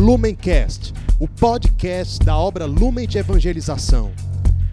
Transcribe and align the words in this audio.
Lumencast, 0.00 0.94
o 1.20 1.28
podcast 1.28 2.24
da 2.24 2.34
obra 2.34 2.64
Lumen 2.64 3.06
de 3.06 3.18
Evangelização. 3.18 4.10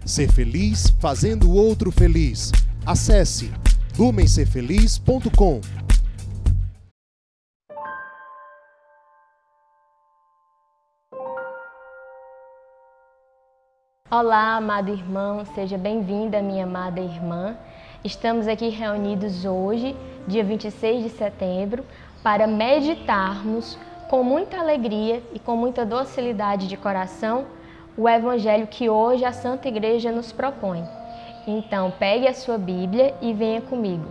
Ser 0.02 0.32
feliz 0.32 0.88
fazendo 0.98 1.50
o 1.50 1.54
outro 1.54 1.92
feliz. 1.92 2.50
Acesse 2.86 3.52
lumencerfeliz.com. 3.98 5.60
Olá, 14.10 14.56
amado 14.56 14.90
irmão, 14.90 15.44
seja 15.54 15.76
bem-vinda, 15.76 16.40
minha 16.40 16.64
amada 16.64 17.02
irmã. 17.02 17.54
Estamos 18.02 18.48
aqui 18.48 18.70
reunidos 18.70 19.44
hoje, 19.44 19.94
dia 20.26 20.42
26 20.42 21.02
de 21.02 21.10
setembro, 21.10 21.84
para 22.22 22.46
meditarmos 22.46 23.76
com 24.08 24.22
muita 24.22 24.58
alegria 24.58 25.22
e 25.34 25.38
com 25.38 25.54
muita 25.54 25.84
docilidade 25.84 26.66
de 26.66 26.76
coração 26.76 27.46
o 27.96 28.08
evangelho 28.08 28.66
que 28.66 28.88
hoje 28.88 29.24
a 29.24 29.32
Santa 29.32 29.68
Igreja 29.68 30.10
nos 30.10 30.32
propõe. 30.32 30.82
Então, 31.46 31.92
pegue 31.98 32.26
a 32.26 32.32
sua 32.32 32.56
Bíblia 32.56 33.14
e 33.20 33.32
venha 33.32 33.60
comigo. 33.60 34.06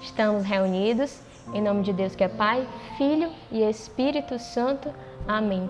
Estamos 0.00 0.44
reunidos 0.44 1.20
em 1.52 1.60
nome 1.60 1.82
de 1.82 1.92
Deus 1.92 2.14
que 2.14 2.24
é 2.24 2.28
Pai, 2.28 2.66
Filho 2.96 3.30
e 3.52 3.62
Espírito 3.62 4.38
Santo. 4.38 4.90
Amém. 5.28 5.68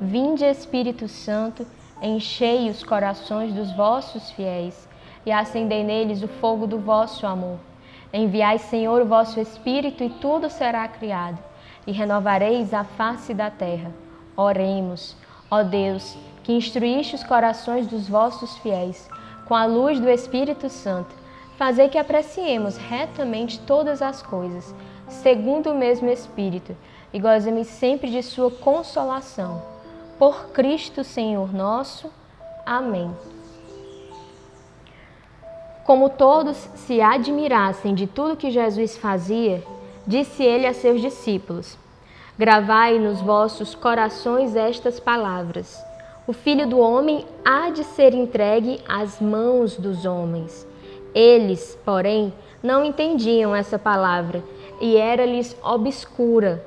Vinde, 0.00 0.44
Espírito 0.44 1.06
Santo, 1.06 1.64
enchei 2.02 2.68
os 2.68 2.82
corações 2.82 3.52
dos 3.52 3.70
vossos 3.76 4.32
fiéis 4.32 4.88
e 5.24 5.30
acendei 5.30 5.84
neles 5.84 6.22
o 6.22 6.28
fogo 6.28 6.66
do 6.66 6.78
vosso 6.78 7.26
amor. 7.26 7.58
Enviai, 8.12 8.58
Senhor, 8.58 9.02
o 9.02 9.06
vosso 9.06 9.38
Espírito 9.38 10.02
e 10.02 10.10
tudo 10.10 10.50
será 10.50 10.88
criado 10.88 11.38
e 11.86 11.92
renovareis 11.92 12.72
a 12.72 12.84
face 12.84 13.34
da 13.34 13.50
terra. 13.50 13.90
Oremos, 14.36 15.16
ó 15.50 15.62
Deus, 15.62 16.16
que 16.42 16.52
instruíste 16.52 17.14
os 17.14 17.24
corações 17.24 17.86
dos 17.86 18.08
vossos 18.08 18.56
fiéis 18.58 19.08
com 19.46 19.54
a 19.54 19.64
luz 19.64 20.00
do 20.00 20.08
Espírito 20.08 20.68
Santo. 20.68 21.14
Fazei 21.56 21.88
que 21.88 21.98
apreciemos 21.98 22.76
retamente 22.76 23.60
todas 23.60 24.02
as 24.02 24.22
coisas, 24.22 24.74
segundo 25.08 25.70
o 25.70 25.74
mesmo 25.74 26.08
Espírito, 26.08 26.76
e 27.12 27.18
gozemos 27.18 27.68
sempre 27.68 28.10
de 28.10 28.22
Sua 28.22 28.50
consolação. 28.50 29.62
Por 30.18 30.48
Cristo 30.48 31.04
Senhor 31.04 31.52
nosso. 31.52 32.10
Amém. 32.66 33.14
Como 35.84 36.08
todos 36.08 36.56
se 36.74 37.00
admirassem 37.00 37.94
de 37.94 38.06
tudo 38.06 38.36
que 38.36 38.50
Jesus 38.50 38.96
fazia, 38.96 39.62
disse 40.06 40.42
ele 40.42 40.66
a 40.66 40.74
seus 40.74 41.00
discípulos: 41.00 41.78
Gravai 42.38 42.98
nos 42.98 43.20
vossos 43.20 43.74
corações 43.74 44.56
estas 44.56 44.98
palavras. 44.98 45.82
O 46.26 46.32
filho 46.32 46.66
do 46.66 46.78
homem 46.78 47.26
há 47.44 47.70
de 47.70 47.84
ser 47.84 48.14
entregue 48.14 48.80
às 48.88 49.20
mãos 49.20 49.76
dos 49.76 50.06
homens. 50.06 50.66
Eles, 51.14 51.78
porém, 51.84 52.32
não 52.62 52.84
entendiam 52.84 53.54
essa 53.54 53.78
palavra 53.78 54.42
e 54.80 54.96
era-lhes 54.96 55.56
obscura, 55.62 56.64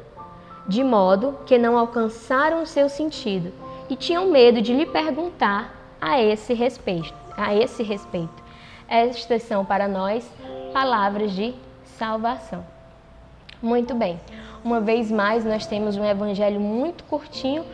de 0.67 0.83
modo 0.83 1.37
que 1.45 1.57
não 1.57 1.77
alcançaram 1.77 2.65
seu 2.65 2.87
sentido 2.87 3.51
e 3.89 3.95
tinham 3.95 4.29
medo 4.29 4.61
de 4.61 4.73
lhe 4.73 4.85
perguntar 4.85 5.73
a 5.99 6.21
esse 6.21 6.53
respeito. 6.53 7.13
A 7.35 7.55
esse 7.55 7.83
respeito. 7.83 8.43
Estas 8.87 9.43
são 9.43 9.65
para 9.65 9.87
nós 9.87 10.29
palavras 10.71 11.31
de 11.31 11.53
salvação. 11.97 12.76
Muito 13.61 13.95
bem. 13.95 14.19
Uma 14.63 14.79
vez 14.79 15.09
mais, 15.09 15.43
nós 15.43 15.65
temos 15.65 15.97
um 15.97 16.05
evangelho 16.05 16.59
muito 16.59 17.03
curtinho, 17.05 17.65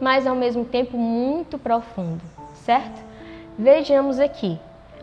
mas 0.00 0.26
ao 0.26 0.34
mesmo 0.34 0.64
tempo 0.64 0.96
muito 0.96 1.58
profundo, 1.58 2.20
certo? 2.54 3.00
Vejamos 3.56 4.18
aqui 4.18 4.58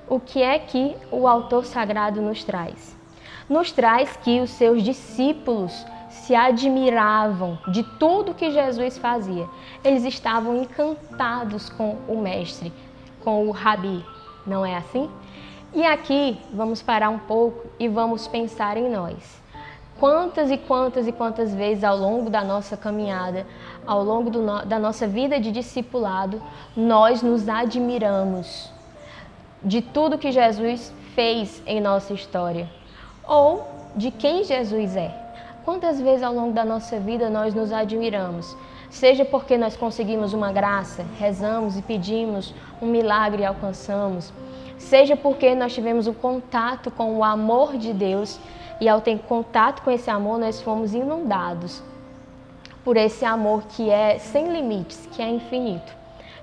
o 0.10 0.20
que 0.20 0.42
é 0.42 0.60
que 0.60 0.96
o 1.10 1.28
autor 1.28 1.66
sagrado 1.66 2.22
nos 2.22 2.44
traz. 2.44 2.98
Nos 3.48 3.72
traz 3.72 4.18
que 4.18 4.42
os 4.42 4.50
seus 4.50 4.84
discípulos 4.84 5.86
se 6.10 6.36
admiravam 6.36 7.58
de 7.72 7.84
tudo 7.98 8.34
que 8.34 8.52
Jesus 8.52 8.98
fazia. 8.98 9.48
Eles 9.84 10.04
estavam 10.04 10.62
encantados 10.62 11.70
com 11.70 11.98
o 12.08 12.18
mestre, 12.18 12.74
com 13.24 13.48
o 13.48 13.52
rabi, 13.52 14.04
não 14.46 14.66
é 14.66 14.76
assim? 14.76 15.10
E 15.74 15.86
aqui 15.86 16.38
vamos 16.52 16.82
parar 16.82 17.10
um 17.10 17.20
pouco 17.20 17.68
e 17.80 17.88
vamos 17.88 18.28
pensar 18.28 18.76
em 18.76 18.90
nós. 18.90 19.40
Quantas 20.00 20.50
e 20.50 20.58
quantas 20.58 21.08
e 21.08 21.12
quantas 21.12 21.54
vezes 21.54 21.84
ao 21.84 21.98
longo 21.98 22.30
da 22.30 22.42
nossa 22.42 22.78
caminhada, 22.78 23.46
ao 23.86 24.02
longo 24.02 24.30
no, 24.30 24.66
da 24.66 24.80
nossa 24.80 25.06
vida 25.06 25.40
de 25.40 25.52
discipulado, 25.52 26.42
nós 26.76 27.22
nos 27.22 27.50
admiramos 27.50 28.72
de 29.62 29.82
tudo 29.82 30.18
que 30.18 30.32
Jesus 30.32 30.94
fez 31.14 31.62
em 31.66 31.82
nossa 31.82 32.14
história 32.14 32.70
ou 33.28 33.68
de 33.94 34.10
quem 34.10 34.46
Jesus 34.46 34.96
é. 34.96 35.14
Quantas 35.66 36.00
vezes 36.00 36.24
ao 36.24 36.34
longo 36.34 36.54
da 36.54 36.64
nossa 36.64 36.98
vida 36.98 37.30
nós 37.30 37.54
nos 37.54 37.74
admiramos? 37.74 38.56
Seja 38.90 39.26
porque 39.26 39.58
nós 39.58 39.76
conseguimos 39.76 40.34
uma 40.34 40.52
graça, 40.52 41.06
rezamos 41.20 41.78
e 41.78 41.82
pedimos 41.82 42.56
um 42.82 42.88
milagre 42.88 43.44
e 43.44 43.46
alcançamos, 43.46 44.34
seja 44.78 45.16
porque 45.16 45.54
nós 45.54 45.74
tivemos 45.74 46.08
um 46.08 46.14
contato 46.14 46.90
com 46.90 47.18
o 47.18 47.24
amor 47.24 47.78
de 47.78 47.94
Deus 47.94 48.40
e 48.80 48.88
ao 48.88 49.02
ter 49.02 49.20
contato 49.20 49.82
com 49.82 49.92
esse 49.92 50.10
amor, 50.10 50.40
nós 50.40 50.62
fomos 50.62 50.94
inundados 50.94 51.84
por 52.84 52.96
esse 52.96 53.26
amor 53.26 53.64
que 53.70 53.90
é 53.90 54.18
sem 54.18 54.52
limites, 54.52 55.08
que 55.12 55.22
é 55.22 55.30
infinito. 55.30 55.94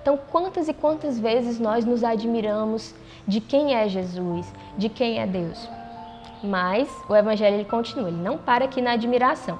Então, 0.00 0.18
quantas 0.30 0.68
e 0.68 0.74
quantas 0.74 1.18
vezes 1.18 1.58
nós 1.58 1.84
nos 1.84 2.04
admiramos 2.04 2.94
de 3.26 3.40
quem 3.40 3.74
é 3.74 3.88
Jesus, 3.88 4.46
de 4.76 4.88
quem 4.88 5.18
é 5.18 5.26
Deus. 5.26 5.68
Mas 6.44 6.88
o 7.08 7.16
evangelho 7.16 7.56
ele 7.56 7.64
continua, 7.64 8.08
ele 8.08 8.18
não 8.18 8.38
para 8.38 8.66
aqui 8.66 8.80
na 8.80 8.92
admiração. 8.92 9.58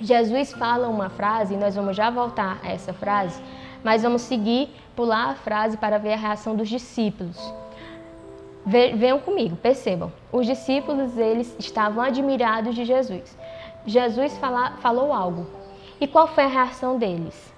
Jesus 0.00 0.52
fala 0.52 0.88
uma 0.88 1.10
frase, 1.10 1.54
e 1.54 1.56
nós 1.56 1.74
vamos 1.74 1.96
já 1.96 2.08
voltar 2.08 2.58
a 2.62 2.70
essa 2.70 2.92
frase, 2.92 3.42
mas 3.82 4.02
vamos 4.02 4.22
seguir, 4.22 4.74
pular 4.96 5.30
a 5.30 5.34
frase 5.34 5.76
para 5.76 5.98
ver 5.98 6.14
a 6.14 6.16
reação 6.16 6.56
dos 6.56 6.68
discípulos. 6.68 7.36
Venham 8.66 9.18
comigo, 9.20 9.56
percebam. 9.56 10.10
Os 10.32 10.46
discípulos 10.46 11.18
eles 11.18 11.54
estavam 11.58 12.02
admirados 12.02 12.74
de 12.74 12.84
Jesus. 12.84 13.36
Jesus 13.86 14.36
fala, 14.38 14.72
falou 14.78 15.12
algo. 15.12 15.46
E 16.00 16.06
qual 16.06 16.26
foi 16.26 16.44
a 16.44 16.48
reação 16.48 16.98
deles? 16.98 17.52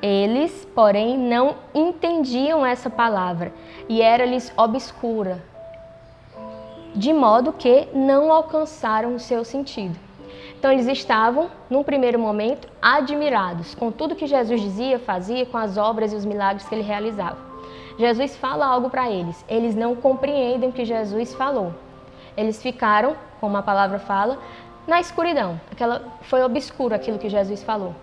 Eles, 0.00 0.66
porém, 0.74 1.18
não 1.18 1.56
entendiam 1.74 2.64
essa 2.64 2.88
palavra 2.88 3.52
e 3.88 4.00
era-lhes 4.00 4.52
obscura, 4.56 5.42
de 6.94 7.12
modo 7.12 7.52
que 7.52 7.88
não 7.92 8.32
alcançaram 8.32 9.14
o 9.14 9.18
seu 9.18 9.44
sentido. 9.44 9.98
Então, 10.56 10.72
eles 10.72 10.86
estavam, 10.86 11.50
num 11.68 11.82
primeiro 11.82 12.18
momento, 12.18 12.68
admirados 12.80 13.74
com 13.74 13.92
tudo 13.92 14.16
que 14.16 14.26
Jesus 14.26 14.60
dizia, 14.60 14.98
fazia, 14.98 15.44
com 15.44 15.56
as 15.56 15.76
obras 15.76 16.12
e 16.12 16.16
os 16.16 16.24
milagres 16.24 16.66
que 16.68 16.74
ele 16.74 16.82
realizava. 16.82 17.47
Jesus 17.98 18.36
fala 18.36 18.64
algo 18.64 18.88
para 18.88 19.10
eles. 19.10 19.44
Eles 19.48 19.74
não 19.74 19.96
compreendem 19.96 20.70
o 20.70 20.72
que 20.72 20.84
Jesus 20.84 21.34
falou. 21.34 21.74
Eles 22.36 22.62
ficaram, 22.62 23.16
como 23.40 23.56
a 23.56 23.62
palavra 23.62 23.98
fala, 23.98 24.38
na 24.86 25.00
escuridão. 25.00 25.60
Aquela 25.70 26.02
foi 26.22 26.42
obscuro 26.42 26.94
aquilo 26.94 27.18
que 27.18 27.28
Jesus 27.28 27.62
falou. 27.62 27.94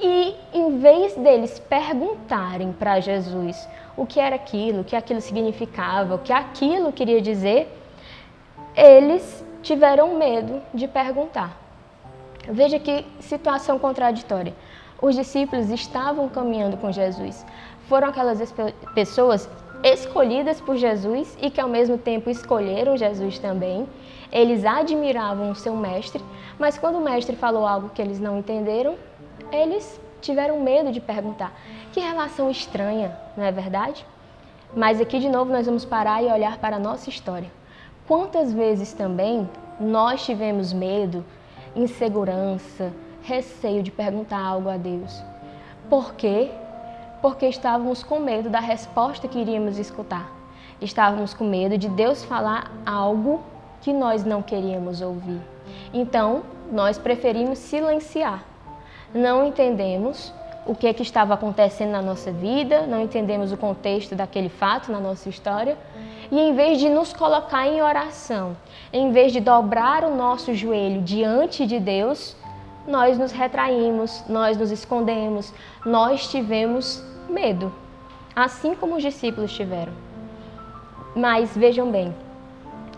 E 0.00 0.34
em 0.52 0.78
vez 0.78 1.14
deles 1.14 1.58
perguntarem 1.58 2.72
para 2.72 3.00
Jesus 3.00 3.68
o 3.96 4.06
que 4.06 4.20
era 4.20 4.36
aquilo, 4.36 4.80
o 4.80 4.84
que 4.84 4.96
aquilo 4.96 5.20
significava, 5.20 6.14
o 6.14 6.18
que 6.18 6.32
aquilo 6.32 6.92
queria 6.92 7.20
dizer, 7.20 7.68
eles 8.74 9.44
tiveram 9.62 10.16
medo 10.16 10.62
de 10.72 10.86
perguntar. 10.86 11.56
Veja 12.48 12.78
que 12.78 13.04
situação 13.20 13.78
contraditória. 13.78 14.54
Os 15.00 15.14
discípulos 15.14 15.70
estavam 15.70 16.28
caminhando 16.28 16.76
com 16.76 16.92
Jesus, 16.92 17.44
foram 17.88 18.08
aquelas 18.08 18.54
pessoas 18.94 19.48
escolhidas 19.82 20.60
por 20.60 20.76
Jesus 20.76 21.36
e 21.40 21.50
que 21.50 21.60
ao 21.60 21.68
mesmo 21.68 21.96
tempo 21.96 22.30
escolheram 22.30 22.96
Jesus 22.96 23.38
também. 23.38 23.86
Eles 24.32 24.64
admiravam 24.64 25.50
o 25.50 25.54
seu 25.54 25.76
mestre, 25.76 26.22
mas 26.58 26.76
quando 26.76 26.96
o 26.96 27.00
mestre 27.00 27.36
falou 27.36 27.66
algo 27.66 27.90
que 27.90 28.02
eles 28.02 28.18
não 28.18 28.38
entenderam, 28.38 28.96
eles 29.52 30.00
tiveram 30.20 30.60
medo 30.60 30.90
de 30.90 31.00
perguntar. 31.00 31.52
Que 31.92 32.00
relação 32.00 32.50
estranha, 32.50 33.16
não 33.36 33.44
é 33.44 33.52
verdade? 33.52 34.04
Mas 34.74 35.00
aqui 35.00 35.18
de 35.20 35.28
novo 35.28 35.52
nós 35.52 35.66
vamos 35.66 35.84
parar 35.84 36.22
e 36.22 36.26
olhar 36.26 36.58
para 36.58 36.76
a 36.76 36.80
nossa 36.80 37.08
história. 37.08 37.50
Quantas 38.08 38.52
vezes 38.52 38.92
também 38.92 39.48
nós 39.78 40.24
tivemos 40.24 40.72
medo, 40.72 41.24
insegurança, 41.74 42.92
receio 43.22 43.82
de 43.82 43.90
perguntar 43.90 44.40
algo 44.40 44.68
a 44.68 44.76
Deus? 44.76 45.22
Por 45.88 46.14
quê? 46.14 46.50
Porque 47.26 47.48
estávamos 47.48 48.04
com 48.04 48.20
medo 48.20 48.48
da 48.48 48.60
resposta 48.60 49.26
que 49.26 49.40
iríamos 49.40 49.78
escutar. 49.78 50.30
Estávamos 50.80 51.34
com 51.34 51.42
medo 51.42 51.76
de 51.76 51.88
Deus 51.88 52.22
falar 52.22 52.70
algo 52.86 53.42
que 53.82 53.92
nós 53.92 54.24
não 54.24 54.40
queríamos 54.40 55.00
ouvir. 55.00 55.40
Então, 55.92 56.44
nós 56.70 56.98
preferimos 56.98 57.58
silenciar. 57.58 58.44
não 59.12 59.44
entendemos 59.44 60.32
o 60.64 60.72
que, 60.72 60.86
é 60.86 60.92
que 60.92 61.02
estava 61.02 61.34
acontecendo 61.34 61.90
na 61.90 62.00
nossa 62.00 62.30
vida, 62.30 62.86
não 62.86 63.00
entendemos 63.00 63.50
o 63.50 63.56
contexto 63.56 64.14
daquele 64.14 64.48
fato 64.48 64.92
na 64.92 65.00
nossa 65.00 65.28
história, 65.28 65.76
e 66.30 66.38
em 66.38 66.54
vez 66.54 66.78
de 66.78 66.88
nos 66.88 67.12
colocar 67.12 67.66
em 67.66 67.82
oração, 67.82 68.56
em 68.92 69.10
vez 69.10 69.32
de 69.32 69.40
dobrar 69.40 70.04
o 70.04 70.14
nosso 70.14 70.54
joelho 70.54 71.02
diante 71.02 71.66
de 71.66 71.80
Deus, 71.80 72.36
nós 72.86 73.18
nos 73.18 73.32
retraímos, 73.32 74.22
nós 74.28 74.56
nos 74.56 74.70
escondemos, 74.70 75.52
nós 75.84 76.28
tivemos 76.28 77.04
medo, 77.28 77.72
assim 78.34 78.74
como 78.74 78.96
os 78.96 79.02
discípulos 79.02 79.52
tiveram. 79.52 79.92
Mas 81.14 81.56
vejam 81.56 81.90
bem, 81.90 82.14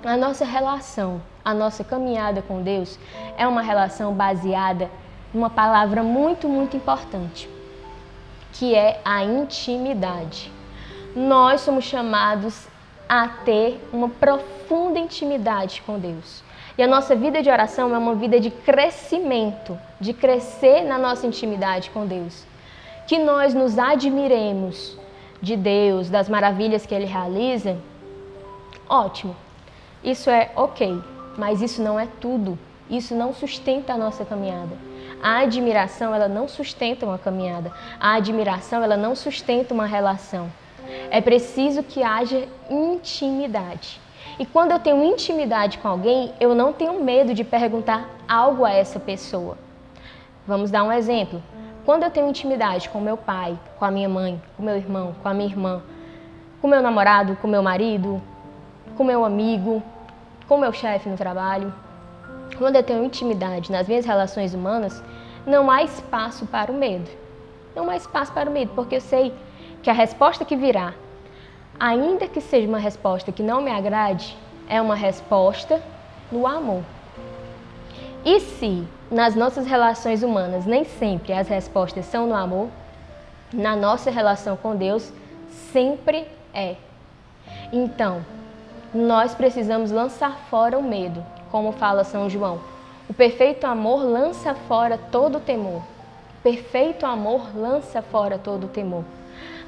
a 0.05 0.17
nossa 0.17 0.45
relação, 0.45 1.21
a 1.45 1.55
nossa 1.55 1.83
caminhada 1.83 2.43
com 2.43 2.63
Deus 2.63 2.99
é 3.37 3.47
uma 3.47 3.63
relação 3.63 4.13
baseada 4.13 4.91
numa 5.33 5.51
palavra 5.51 6.03
muito, 6.03 6.49
muito 6.49 6.77
importante, 6.77 7.49
que 8.53 8.75
é 8.75 9.01
a 9.05 9.25
intimidade. 9.25 10.53
Nós 11.15 11.61
somos 11.61 11.85
chamados 11.85 12.69
a 13.09 13.29
ter 13.29 13.81
uma 13.93 14.09
profunda 14.09 14.99
intimidade 14.99 15.83
com 15.83 15.99
Deus. 15.99 16.43
E 16.77 16.83
a 16.83 16.87
nossa 16.87 17.17
vida 17.17 17.43
de 17.43 17.51
oração 17.51 17.93
é 17.95 17.99
uma 17.99 18.15
vida 18.15 18.39
de 18.39 18.51
crescimento, 18.51 19.77
de 20.01 20.13
crescer 20.13 20.85
na 20.85 20.97
nossa 20.97 21.27
intimidade 21.27 21.91
com 21.91 22.07
Deus. 22.07 22.45
Que 23.08 23.19
nós 23.19 23.55
nos 23.55 23.78
admiremos 23.78 24.96
de 25.40 25.56
Deus, 25.56 26.10
das 26.10 26.28
maravilhas 26.28 26.84
que 26.84 26.94
Ele 26.94 27.06
realiza, 27.06 27.78
ótimo. 28.87 29.34
Isso 30.05 30.28
é 30.28 30.50
ok, 30.55 31.02
mas 31.38 31.62
isso 31.62 31.82
não 31.82 31.99
é 31.99 32.06
tudo. 32.20 32.58
Isso 32.90 33.14
não 33.14 33.32
sustenta 33.32 33.94
a 33.94 33.96
nossa 33.96 34.26
caminhada. 34.26 34.76
A 35.22 35.38
admiração, 35.38 36.14
ela 36.14 36.28
não 36.28 36.46
sustenta 36.46 37.06
uma 37.06 37.16
caminhada. 37.16 37.72
A 37.99 38.16
admiração, 38.16 38.82
ela 38.82 38.96
não 38.96 39.16
sustenta 39.16 39.72
uma 39.72 39.87
relação. 39.87 40.52
É 41.10 41.22
preciso 41.22 41.82
que 41.82 42.02
haja 42.02 42.46
intimidade. 42.69 43.99
E 44.38 44.44
quando 44.44 44.72
eu 44.72 44.78
tenho 44.78 45.02
intimidade 45.02 45.78
com 45.78 45.88
alguém, 45.88 46.34
eu 46.38 46.55
não 46.55 46.75
tenho 46.75 47.02
medo 47.02 47.32
de 47.32 47.43
perguntar 47.43 48.06
algo 48.28 48.66
a 48.66 48.70
essa 48.70 49.00
pessoa. 49.00 49.56
Vamos 50.46 50.70
dar 50.70 50.84
um 50.84 50.93
exemplo. 50.93 51.43
Quando 51.88 52.02
eu 52.02 52.11
tenho 52.11 52.29
intimidade 52.29 52.90
com 52.90 53.00
meu 53.00 53.17
pai, 53.17 53.58
com 53.79 53.85
a 53.87 53.90
minha 53.90 54.11
mãe, 54.11 54.38
com 54.55 54.62
meu 54.62 54.76
irmão, 54.76 55.14
com 55.23 55.26
a 55.26 55.32
minha 55.32 55.49
irmã, 55.49 55.82
com 56.61 56.69
meu 56.69 56.82
namorado, 56.82 57.35
com 57.37 57.49
meu 57.49 57.62
marido, 57.62 58.20
com 58.94 59.02
meu 59.02 59.25
amigo, 59.25 59.82
com 60.46 60.58
meu 60.58 60.70
chefe 60.70 61.08
no 61.08 61.17
trabalho, 61.17 61.73
quando 62.58 62.76
eu 62.76 62.82
tenho 62.82 63.02
intimidade 63.02 63.73
nas 63.73 63.88
minhas 63.88 64.05
relações 64.05 64.52
humanas, 64.52 65.02
não 65.46 65.70
há 65.70 65.82
espaço 65.82 66.44
para 66.44 66.70
o 66.70 66.75
medo. 66.75 67.11
Não 67.75 67.88
há 67.88 67.96
espaço 67.96 68.34
para 68.34 68.50
o 68.50 68.52
medo, 68.52 68.70
porque 68.75 68.96
eu 68.96 69.00
sei 69.00 69.34
que 69.82 69.88
a 69.88 69.94
resposta 69.94 70.44
que 70.44 70.56
virá 70.56 70.93
ainda 71.81 72.29
que 72.29 72.43
seja 72.43 72.69
uma 72.69 72.79
resposta 72.79 73.32
que 73.32 73.43
não 73.43 73.62
me 73.62 73.70
agrade, 73.70 74.37
é 74.69 74.79
uma 74.79 74.94
resposta 74.94 75.82
no 76.31 76.46
amor. 76.46 76.82
E 78.26 78.41
se 78.41 78.87
nas 79.10 79.34
nossas 79.34 79.66
relações 79.66 80.22
humanas 80.22 80.66
nem 80.66 80.84
sempre 80.84 81.32
as 81.32 81.49
respostas 81.49 82.06
são 82.06 82.26
no 82.26 82.34
amor, 82.34 82.69
na 83.52 83.75
nossa 83.75 84.10
relação 84.10 84.56
com 84.56 84.76
Deus 84.76 85.12
sempre 85.72 86.26
é. 86.52 86.76
Então, 87.72 88.25
nós 88.94 89.34
precisamos 89.34 89.90
lançar 89.90 90.37
fora 90.50 90.78
o 90.78 90.82
medo, 90.82 91.25
como 91.50 91.72
fala 91.72 92.05
São 92.05 92.28
João. 92.28 92.60
O 93.08 93.14
perfeito 93.14 93.66
amor 93.66 94.02
lança 94.02 94.55
fora 94.55 94.99
todo 94.99 95.38
o 95.38 95.40
temor. 95.40 95.82
Perfeito 96.43 97.06
amor 97.06 97.56
lança 97.56 98.02
fora 98.02 98.38
todo 98.38 98.64
o 98.64 98.69
temor. 98.69 99.05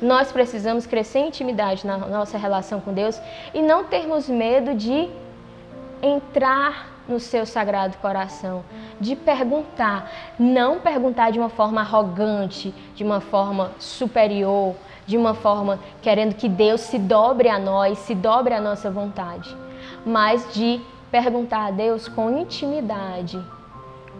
Nós 0.01 0.33
precisamos 0.33 0.87
crescer 0.87 1.21
intimidade 1.21 1.87
na 1.87 1.99
nossa 1.99 2.39
relação 2.39 2.81
com 2.81 2.93
Deus 2.93 3.21
e 3.53 3.61
não 3.61 3.85
termos 3.85 4.29
medo 4.29 4.75
de 4.75 5.09
entrar 6.03 6.90
no 7.11 7.21
seu 7.21 7.45
sagrado 7.45 7.97
coração, 7.99 8.65
de 9.01 9.15
perguntar, 9.17 10.11
não 10.39 10.81
perguntar 10.81 11.31
de 11.31 11.39
uma 11.39 11.49
forma 11.49 11.81
arrogante, 11.81 12.73
de 12.95 13.05
uma 13.05 13.21
forma 13.21 13.73
superior, 13.79 14.75
de 15.07 15.17
uma 15.17 15.35
forma 15.35 15.79
querendo 16.01 16.35
que 16.35 16.49
Deus 16.49 16.81
se 16.83 16.99
dobre 16.99 17.49
a 17.49 17.59
nós, 17.59 17.99
se 17.99 18.15
dobre 18.15 18.55
a 18.55 18.61
nossa 18.61 18.91
vontade, 18.91 19.55
mas 20.07 20.55
de 20.55 20.81
perguntar 21.11 21.67
a 21.67 21.71
Deus 21.71 22.09
com 22.09 22.39
intimidade, 22.39 23.43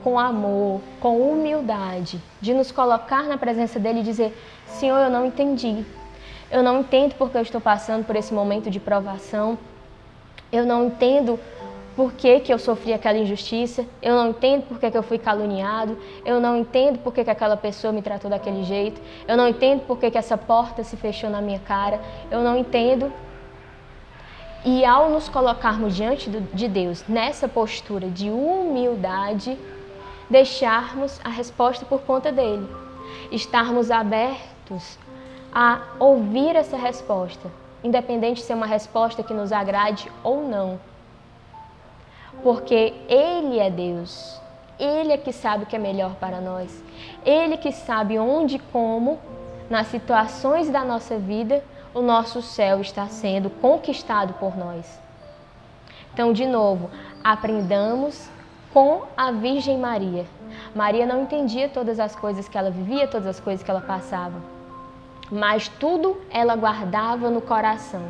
com 0.03 0.19
amor, 0.19 0.81
com 1.01 1.21
humildade, 1.21 2.21
de 2.41 2.53
nos 2.53 2.73
colocar 2.73 3.25
na 3.25 3.39
presença 3.39 3.79
dele 3.79 4.01
e 4.01 4.05
dizer: 4.05 4.37
Senhor, 4.67 4.99
eu 4.99 5.11
não 5.11 5.27
entendi. 5.27 5.85
Eu 6.51 6.63
não 6.63 6.81
entendo 6.81 7.15
porque 7.15 7.37
eu 7.37 7.43
estou 7.43 7.61
passando 7.61 8.05
por 8.05 8.17
esse 8.17 8.35
momento 8.35 8.71
de 8.71 8.81
provação. 8.81 9.57
Eu 10.51 10.67
não 10.67 10.87
entendo 10.87 11.39
por 11.97 12.13
que, 12.13 12.41
que 12.41 12.53
eu 12.53 12.59
sofri 12.59 12.93
aquela 12.93 13.19
injustiça. 13.19 13.85
Eu 14.01 14.15
não 14.15 14.31
entendo 14.31 14.63
por 14.67 14.79
que, 14.79 14.91
que 14.91 14.97
eu 14.97 15.03
fui 15.03 15.19
caluniado. 15.19 15.99
Eu 16.25 16.41
não 16.41 16.57
entendo 16.57 16.99
por 16.99 17.13
que, 17.13 17.25
que 17.25 17.31
aquela 17.31 17.57
pessoa 17.57 17.93
me 17.93 18.03
tratou 18.03 18.31
daquele 18.31 18.65
jeito. 18.65 19.01
Eu 19.27 19.37
não 19.37 19.49
entendo 19.49 19.81
por 19.87 19.99
que, 19.99 20.11
que 20.11 20.19
essa 20.19 20.39
porta 20.39 20.85
se 20.85 20.97
fechou 20.97 21.29
na 21.29 21.41
minha 21.41 21.59
cara. 21.59 22.01
Eu 22.31 22.41
não 22.41 22.57
entendo. 22.57 23.13
E 24.65 24.85
ao 24.85 25.11
nos 25.11 25.29
colocarmos 25.29 25.97
diante 25.97 26.29
de 26.29 26.69
Deus 26.69 27.03
nessa 27.09 27.49
postura 27.49 28.09
de 28.09 28.29
humildade, 28.29 29.59
deixarmos 30.29 31.19
a 31.25 31.31
resposta 31.31 31.87
por 31.87 32.03
conta 32.03 32.31
dele, 32.31 32.69
estarmos 33.33 33.91
abertos 33.91 34.99
a 35.53 35.81
ouvir 35.99 36.55
essa 36.57 36.77
resposta, 36.77 37.51
independente 37.83 38.43
se 38.43 38.53
é 38.53 38.55
uma 38.55 38.67
resposta 38.67 39.23
que 39.23 39.33
nos 39.33 39.51
agrade 39.51 40.13
ou 40.23 40.43
não. 40.47 40.79
Porque 42.43 42.95
Ele 43.09 43.59
é 43.59 43.71
Deus, 43.71 44.41
Ele 44.79 45.13
é 45.13 45.17
que 45.17 45.33
sabe 45.33 45.65
o 45.65 45.67
que 45.67 45.77
é 45.77 45.79
melhor 45.79 46.15
para 46.17 46.41
nós, 46.41 46.83
Ele 47.25 47.57
que 47.57 47.73
sabe 47.73 48.19
onde 48.19 48.57
e 48.57 48.59
como, 48.59 49.19
nas 49.69 49.89
situações 49.89 50.69
da 50.69 50.85
nossa 50.85 51.19
vida, 51.19 51.63
o 51.93 52.01
nosso 52.01 52.41
céu 52.41 52.81
está 52.81 53.07
sendo 53.07 53.51
conquistado 53.51 54.35
por 54.35 54.57
nós. 54.57 55.01
Então, 56.13 56.33
de 56.33 56.47
novo, 56.47 56.91
aprendamos 57.23 58.29
com 58.73 59.03
a 59.17 59.31
Virgem 59.31 59.79
Maria. 59.79 60.27
Maria 60.75 61.07
não 61.07 61.23
entendia 61.23 61.69
todas 61.69 61.99
as 62.01 62.15
coisas 62.15 62.49
que 62.49 62.57
ela 62.57 62.71
vivia, 62.71 63.07
todas 63.07 63.27
as 63.27 63.41
coisas 63.41 63.63
que 63.63 63.71
ela 63.71 63.81
passava, 63.81 64.41
mas 65.31 65.69
tudo 65.69 66.21
ela 66.31 66.57
guardava 66.57 67.31
no 67.31 67.41
coração. 67.41 68.03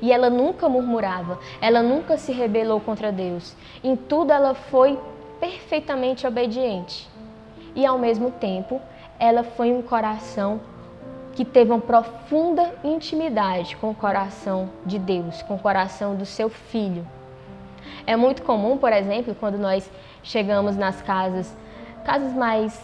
E 0.00 0.12
ela 0.12 0.30
nunca 0.30 0.68
murmurava, 0.68 1.38
ela 1.60 1.82
nunca 1.82 2.16
se 2.16 2.32
rebelou 2.32 2.80
contra 2.80 3.10
Deus. 3.12 3.54
Em 3.82 3.96
tudo 3.96 4.32
ela 4.32 4.54
foi 4.54 4.98
perfeitamente 5.40 6.26
obediente. 6.26 7.08
E 7.74 7.86
ao 7.86 7.98
mesmo 7.98 8.30
tempo, 8.30 8.80
ela 9.18 9.42
foi 9.42 9.72
um 9.72 9.82
coração 9.82 10.60
que 11.34 11.44
teve 11.44 11.70
uma 11.70 11.80
profunda 11.80 12.74
intimidade 12.82 13.76
com 13.76 13.90
o 13.90 13.94
coração 13.94 14.68
de 14.84 14.98
Deus, 14.98 15.42
com 15.42 15.54
o 15.54 15.58
coração 15.58 16.14
do 16.14 16.26
seu 16.26 16.48
filho. 16.48 17.06
É 18.06 18.16
muito 18.16 18.42
comum, 18.42 18.76
por 18.76 18.92
exemplo, 18.92 19.34
quando 19.38 19.56
nós 19.56 19.90
chegamos 20.22 20.76
nas 20.76 21.00
casas, 21.00 21.56
casas 22.04 22.32
mais 22.34 22.80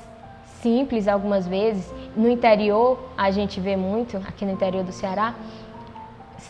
simples 0.62 1.06
algumas 1.06 1.46
vezes, 1.46 1.92
no 2.16 2.28
interior 2.28 2.98
a 3.16 3.30
gente 3.30 3.60
vê 3.60 3.76
muito, 3.76 4.16
aqui 4.16 4.44
no 4.44 4.52
interior 4.52 4.84
do 4.84 4.92
Ceará, 4.92 5.34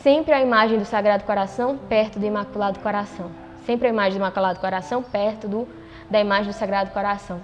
sempre 0.03 0.33
a 0.33 0.41
imagem 0.41 0.79
do 0.79 0.85
Sagrado 0.85 1.25
Coração 1.25 1.79
perto 1.89 2.19
do 2.19 2.27
Imaculado 2.27 2.79
Coração. 2.81 3.31
Sempre 3.65 3.89
a 3.89 3.91
imagem 3.91 4.19
do 4.19 4.23
Imaculado 4.23 4.61
Coração 4.61 5.03
perto 5.03 5.49
do, 5.49 5.69
da 6.11 6.21
imagem 6.21 6.53
do 6.53 6.53
Sagrado 6.53 6.91
Coração. 6.91 7.43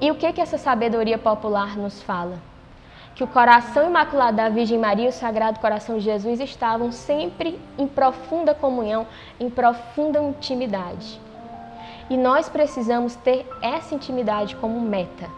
E 0.00 0.10
o 0.10 0.14
que, 0.14 0.32
que 0.32 0.40
essa 0.40 0.58
sabedoria 0.58 1.18
popular 1.18 1.76
nos 1.76 2.02
fala? 2.02 2.38
que 3.20 3.24
o 3.24 3.28
coração 3.28 3.86
imaculado 3.86 4.38
da 4.38 4.48
Virgem 4.48 4.78
Maria 4.78 5.04
e 5.04 5.08
o 5.08 5.12
Sagrado 5.12 5.60
Coração 5.60 5.98
de 5.98 6.04
Jesus 6.04 6.40
estavam 6.40 6.90
sempre 6.90 7.60
em 7.76 7.86
profunda 7.86 8.54
comunhão, 8.54 9.06
em 9.38 9.50
profunda 9.50 10.18
intimidade. 10.22 11.20
E 12.08 12.16
nós 12.16 12.48
precisamos 12.48 13.14
ter 13.16 13.46
essa 13.60 13.94
intimidade 13.94 14.56
como 14.56 14.80
meta. 14.80 15.28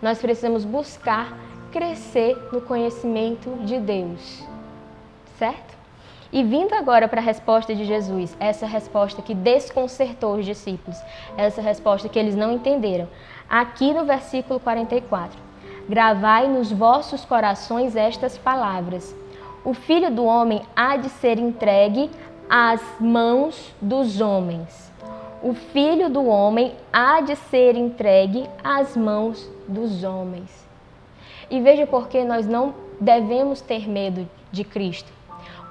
Nós 0.00 0.20
precisamos 0.20 0.64
buscar 0.64 1.36
crescer 1.72 2.36
no 2.52 2.60
conhecimento 2.60 3.50
de 3.64 3.80
Deus. 3.80 4.46
Certo? 5.38 5.76
E 6.32 6.42
vindo 6.42 6.74
agora 6.74 7.06
para 7.06 7.20
a 7.20 7.24
resposta 7.24 7.74
de 7.74 7.84
Jesus, 7.84 8.36
essa 8.40 8.66
resposta 8.66 9.22
que 9.22 9.34
desconcertou 9.34 10.36
os 10.36 10.44
discípulos, 10.44 10.98
essa 11.36 11.62
resposta 11.62 12.08
que 12.08 12.18
eles 12.18 12.34
não 12.34 12.52
entenderam, 12.52 13.08
aqui 13.48 13.92
no 13.92 14.04
versículo 14.04 14.58
44 14.58 15.46
gravai 15.88 16.48
nos 16.48 16.72
vossos 16.72 17.24
corações 17.24 17.94
estas 17.94 18.36
palavras: 18.36 19.14
O 19.64 19.72
filho 19.72 20.10
do 20.10 20.24
homem 20.24 20.62
há 20.74 20.96
de 20.96 21.08
ser 21.08 21.38
entregue 21.38 22.10
às 22.48 22.82
mãos 23.00 23.74
dos 23.80 24.20
homens. 24.20 24.86
o 25.42 25.54
filho 25.54 26.08
do 26.08 26.26
homem 26.26 26.74
há 26.92 27.20
de 27.20 27.36
ser 27.36 27.76
entregue 27.76 28.48
às 28.64 28.96
mãos 28.96 29.48
dos 29.68 30.02
homens. 30.02 30.66
E 31.48 31.60
veja 31.60 31.86
por 31.86 32.08
que 32.08 32.24
nós 32.24 32.46
não 32.46 32.74
devemos 32.98 33.60
ter 33.60 33.88
medo 33.88 34.28
de 34.50 34.64
Cristo. 34.64 35.15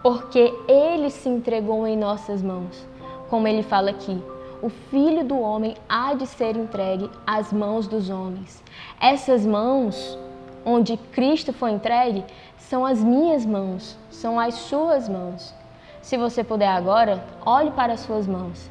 Porque 0.05 0.53
ele 0.67 1.09
se 1.09 1.27
entregou 1.27 1.87
em 1.87 1.97
nossas 1.97 2.39
mãos. 2.43 2.85
Como 3.27 3.47
ele 3.47 3.63
fala 3.63 3.89
aqui, 3.89 4.23
o 4.61 4.69
filho 4.69 5.25
do 5.25 5.39
homem 5.39 5.75
há 5.89 6.13
de 6.13 6.27
ser 6.27 6.55
entregue 6.55 7.09
às 7.25 7.51
mãos 7.51 7.87
dos 7.87 8.11
homens. 8.11 8.63
Essas 9.01 9.43
mãos, 9.47 10.15
onde 10.63 10.95
Cristo 11.11 11.51
foi 11.51 11.71
entregue, 11.71 12.23
são 12.55 12.85
as 12.85 13.03
minhas 13.03 13.47
mãos, 13.47 13.97
são 14.11 14.39
as 14.39 14.53
suas 14.53 15.09
mãos. 15.09 15.55
Se 16.03 16.17
você 16.17 16.43
puder 16.43 16.69
agora, 16.69 17.25
olhe 17.43 17.71
para 17.71 17.93
as 17.93 18.01
suas 18.01 18.27
mãos. 18.27 18.69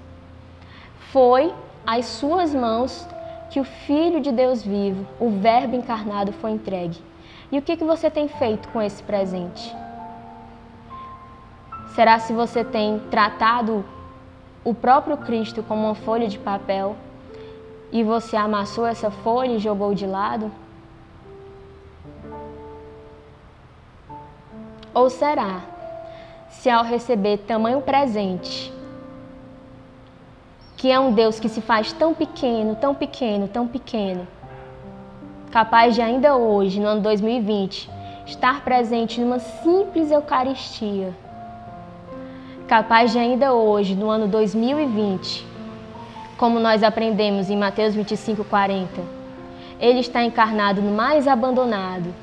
Foi 1.11 1.53
às 1.85 2.05
suas 2.07 2.55
mãos 2.55 3.09
que 3.51 3.59
o 3.59 3.65
Filho 3.65 4.21
de 4.21 4.31
Deus 4.31 4.63
vivo, 4.63 5.05
o 5.19 5.31
Verbo 5.31 5.75
encarnado, 5.75 6.33
foi 6.33 6.53
entregue. 6.53 7.03
E 7.51 7.59
o 7.59 7.63
que, 7.63 7.77
que 7.77 7.83
você 7.83 8.09
tem 8.09 8.29
feito 8.29 8.69
com 8.69 8.81
esse 8.81 9.03
presente? 9.03 9.75
Será 11.95 12.19
se 12.19 12.33
você 12.33 12.65
tem 12.65 12.99
tratado 13.09 13.85
o 14.65 14.75
próprio 14.75 15.17
Cristo 15.17 15.63
como 15.63 15.85
uma 15.85 15.95
folha 15.95 16.27
de 16.27 16.37
papel 16.41 16.97
e 17.93 18.03
você 18.03 18.37
amassou 18.37 18.85
essa 18.85 19.13
folha 19.13 19.53
e 19.53 19.59
jogou 19.61 19.95
de 19.95 20.05
lado? 20.05 20.51
Ou 24.93 25.09
será 25.09 25.61
se 26.49 26.69
ao 26.69 26.83
receber 26.83 27.39
tamanho 27.39 27.81
presente, 27.81 28.73
que 30.77 30.91
é 30.91 30.99
um 30.99 31.13
Deus 31.13 31.39
que 31.39 31.49
se 31.49 31.61
faz 31.61 31.93
tão 31.93 32.13
pequeno, 32.13 32.75
tão 32.75 32.93
pequeno, 32.93 33.47
tão 33.47 33.69
pequeno, 33.69 34.27
capaz 35.53 35.95
de 35.95 36.03
ainda 36.03 36.35
hoje, 36.35 36.81
no 36.81 36.89
ano 36.89 37.03
2020, 37.03 37.89
estar 38.27 38.65
presente 38.65 39.21
numa 39.21 39.39
simples 39.39 40.11
Eucaristia, 40.11 41.15
capaz 42.67 43.13
de 43.13 43.19
ainda 43.19 43.53
hoje, 43.53 43.95
no 43.95 44.09
ano 44.09 44.27
2020, 44.27 45.47
como 46.37 46.59
nós 46.59 46.83
aprendemos 46.83 47.51
em 47.51 47.57
Mateus 47.57 47.95
25, 47.95 48.45
40, 48.45 49.03
ele 49.79 50.01
está 50.01 50.23
encarnado 50.23 50.81
no 50.81 50.91
mais 50.91 51.29
abandonado, 51.29 52.15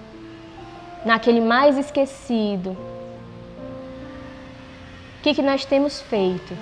naquele 1.05 1.41
mais 1.41 1.77
esquecido. 1.77 2.71
O 5.19 5.23
que, 5.23 5.33
que 5.35 5.41
nós 5.41 5.63
temos 5.65 6.01
feito? 6.01 6.57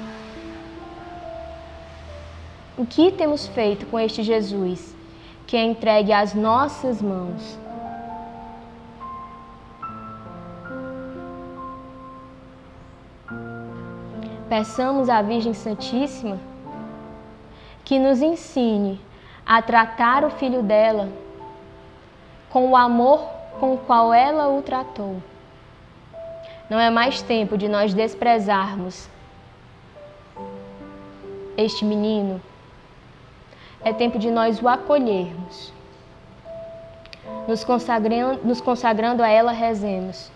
O 2.77 2.86
que 2.86 3.12
temos 3.12 3.48
feito 3.48 3.86
com 3.86 4.00
este 4.00 4.24
Jesus 4.24 4.95
que 5.48 5.57
é 5.57 5.63
entregue 5.63 6.13
às 6.13 6.33
nossas 6.33 7.01
mãos? 7.01 7.57
Peçamos 14.49 15.09
à 15.09 15.21
Virgem 15.21 15.53
Santíssima 15.53 16.39
que 17.85 17.99
nos 17.99 18.21
ensine 18.21 18.99
a 19.45 19.61
tratar 19.61 20.25
o 20.25 20.29
filho 20.29 20.63
dela 20.63 21.09
com 22.49 22.69
o 22.69 22.75
amor 22.75 23.19
com 23.59 23.73
o 23.73 23.77
qual 23.77 24.13
ela 24.13 24.47
o 24.49 24.61
tratou. 24.61 25.21
Não 26.69 26.79
é 26.79 26.89
mais 26.89 27.21
tempo 27.21 27.57
de 27.57 27.67
nós 27.67 27.93
desprezarmos 27.93 29.07
este 31.57 31.83
menino. 31.83 32.41
É 33.83 33.91
tempo 33.91 34.17
de 34.17 34.31
nós 34.31 34.61
o 34.61 34.67
acolhermos. 34.67 35.73
Nos 37.47 37.63
consagrando, 37.63 38.41
nos 38.43 38.61
consagrando 38.61 39.23
a 39.23 39.27
ela, 39.27 39.51
rezemos. 39.51 40.31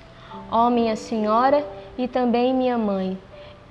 Ó 0.51 0.69
minha 0.69 0.95
Senhora 0.95 1.65
e 1.97 2.07
também 2.07 2.53
minha 2.53 2.77
Mãe, 2.77 3.17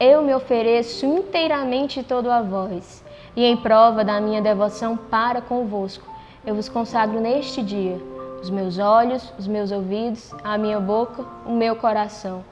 eu 0.03 0.23
me 0.23 0.35
ofereço 0.35 1.07
inteiramente 1.07 2.03
todo 2.03 2.31
a 2.31 2.43
vós, 2.43 3.05
e 3.37 3.45
em 3.45 3.57
prova 3.57 4.05
da 4.05 4.21
minha 4.21 4.43
devoção 4.43 4.97
para 4.97 5.41
convosco, 5.41 6.07
eu 6.45 6.55
vos 6.55 6.69
consagro 6.69 7.21
neste 7.21 7.63
dia 7.63 8.01
os 8.43 8.51
meus 8.51 8.79
olhos, 8.79 9.33
os 9.39 9.47
meus 9.47 9.71
ouvidos, 9.71 10.35
a 10.43 10.59
minha 10.59 10.81
boca, 10.81 11.25
o 11.47 11.53
meu 11.53 11.77
coração, 11.77 12.45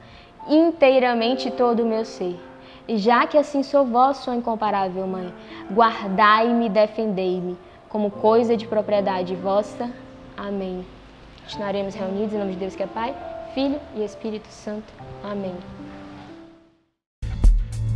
inteiramente 0.47 1.51
todo 1.51 1.83
o 1.83 1.85
meu 1.85 2.05
ser. 2.05 2.39
E 2.87 2.97
já 2.97 3.27
que 3.27 3.37
assim 3.37 3.61
sou 3.61 3.85
vosso, 3.85 4.33
incomparável 4.33 5.05
Mãe, 5.05 5.33
guardai-me 5.69 6.67
e 6.67 6.69
defendei-me 6.69 7.57
como 7.89 8.09
coisa 8.09 8.55
de 8.55 8.65
propriedade 8.65 9.35
vossa. 9.35 9.91
Amém. 10.37 10.85
Continuaremos 11.43 11.93
reunidos 11.93 12.33
em 12.33 12.37
nome 12.37 12.53
de 12.53 12.59
Deus 12.59 12.75
que 12.75 12.83
é 12.83 12.87
Pai, 12.87 13.13
Filho 13.53 13.79
e 13.93 14.03
Espírito 14.03 14.47
Santo. 14.47 14.93
Amém. 15.21 15.55